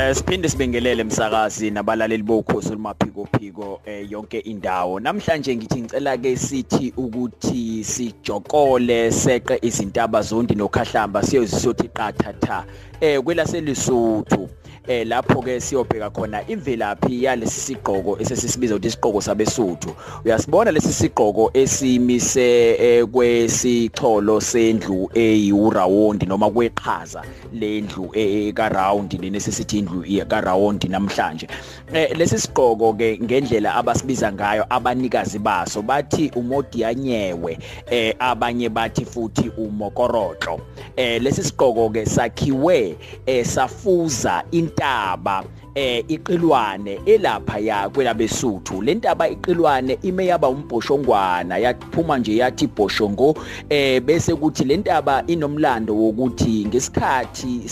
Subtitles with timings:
[0.00, 5.00] Eh siphinde sibingelele msakazi nabalaleli bokhosi lumaphiko phiko eh yonke indawo.
[5.00, 12.64] Namhlanje ngithi ngicela ke sithi ukuthi sijokole seqe izintaba zondi nokhahlamba siyozisothi qathatha
[13.00, 14.48] eh kwelaselisuthu
[14.88, 19.96] eh lapho ke siyobheka khona imvelaphi yalesi sigqoko esesisibiza ukuthi isiqhoko sabesuthu.
[20.24, 29.78] Uyasibona lesi sigqoko esimise eh, kwesicholo sendlu eyirawundi noma kweqhaza lendlu eka round leni sesithi
[29.78, 31.46] indlu ka round namhlanje.
[31.92, 37.58] Eh lesi sigqoko ke ngendlela abasibiza ngayo abanikazi baso bathi umodiyanyewe
[37.90, 40.60] eh abanye bathi futhi umokorotlo
[40.96, 45.44] eh lesi sigqoko ke sakhiwe eh safuza intaba.
[45.74, 53.36] Eh iqilwane elapha ya kwelabesuthu lentaba iqilwane ime yaba umbhoshongwana yaphuma nje yathi bhoshongo
[53.68, 57.62] eh bese kuthi lentaba inomlando wokuthi ngesikhathi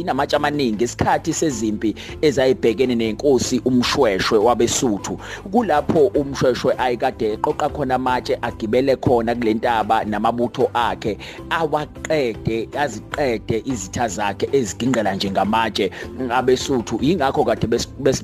[0.00, 5.18] inamatshe amaningi ngesikhathi sezimpi ezayibhekene nenkosi umshweshwe wabesuthu.
[5.52, 11.18] Kulapho umshweshwe ayikade eqoqa khona amatshe agibele khona kulentaba namabutho akhe
[11.50, 15.90] awaqede aziqede izitha zakhe ezigingqela nje ngamatshe
[16.30, 16.98] abesuthu.
[17.02, 17.66] Ingakho kade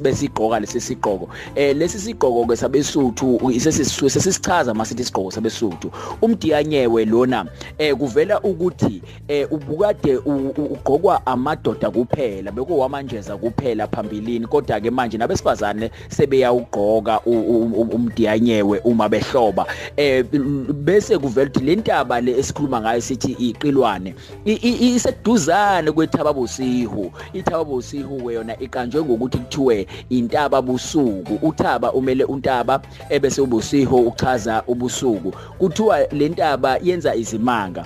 [0.00, 1.28] besigqoka lesi sigqoko.
[1.54, 5.90] Eh lesi sigqoko ke sabesuthu sesisichaza masithi isigqoko sabesuthu.
[6.22, 7.46] Umdiyanyewe lona
[7.78, 14.46] eh kuvela ukuthi eh ubukade ugqokwa amadoda kuphela bekuwamanjeza kuphela phambilini.
[14.46, 19.66] Kodwa ke manje nabesifazane sebeyawugqoka umdiyanyewe uma behloba.
[19.96, 27.12] Eh bese kuvela ukuthi lentaba le esikhuluma ngayo sithi iqilwane iseduzane kwethaba bosihu.
[27.32, 35.32] Ithaba bosihu yona iqanjwe ngokuthi kuthiwe intaba busuku uthaba umele untaba ebese ubusiho uchaza ubusuku.
[35.58, 37.84] Kuthiwa lentaba yenza izimanga.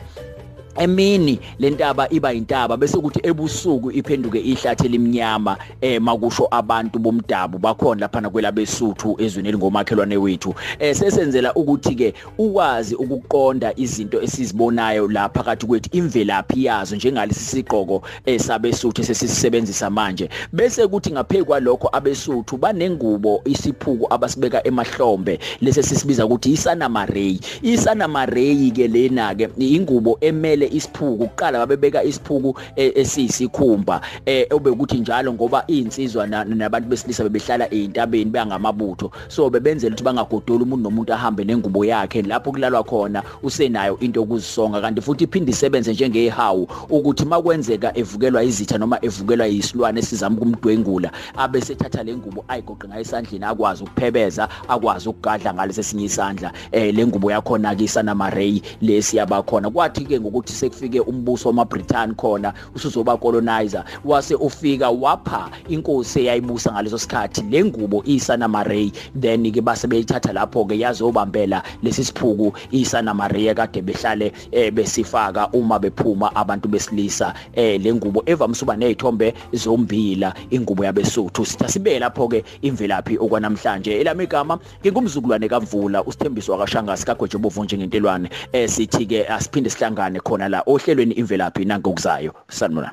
[0.77, 8.01] Emini lentaba iba intaba bese kuthi ebusuku iphenduke ihlathi limnyama eh makusho abantu bomdabu bakhona
[8.01, 10.55] lapha na kwelabesuthu ezweni elingomakhelwane wethu.
[10.79, 18.03] Eh sesenzela ukuthi ke ukwazi ukuqonda izinto esizibonayo la phakathi kwethu imvelaphi yazo njengalesi sigqoko
[18.27, 20.29] esabesuthu sesisebenzisa manje.
[20.53, 25.39] Bese kuthi ngaphekwa lokho abesuthu banengubo isiphuku abasibeka emahlombe.
[25.61, 32.05] Lese sisibiza ukuthi isana marey isana marey ke lena ke ingubo emele isiphuku uqala babebeka
[32.05, 39.11] isiphuku esiyisikhumba eh obekuthi njalo ngoba insizwa nabantu besilisa bebehlala eintabeni bangamabutho.
[39.29, 42.23] So bebenzela ukuthi bangagodoli umuntu nomuntu ahambe nengubo yakhe.
[42.23, 48.79] Lapho kulalwa khona usenayo into okuzisonga kanti futhi iphinde isebenze njengehawu ukuthi makwenzeka evukelwa izitha
[48.79, 55.55] noma evukelwa yisilwane esizama kumdwengula abe sethatha lengubo ayigoqe ngayo esandleni akwazi ukuphebeza akwazi ukugadla
[55.55, 56.53] ngalesi sinye isandla.
[56.73, 62.53] Eh lengubo yakhona ke isana marey lesi yabakhona kwathi ke ngokuthi sekufike umbuso wamaBritain khona
[62.75, 69.87] usuzoba colonizer wase ufika wapha inkosi eyayibusa ngaleso sikhathi lengubo isana marey then ke base
[69.87, 76.69] beyithatha lapho ke yazobambela lesi siphuku isana marey kade behlale eh, besifaka uma bephuma abantu
[76.69, 81.47] besilisa eh lengubo evamise uba nezithombe zombila ingubo yabesuthu.
[81.47, 88.69] Sitha sibe lapho ke imvelaphi okwanamhlanje elami igama ngingumzukulwane kamvula usithembiso wakashangasi kagwejebovu njengentelwane eh
[88.69, 92.33] sithi ke asiphinde sihlangane khona la ohlelweni imvelaphi nangokuzayo.
[92.49, 92.93] Sanibona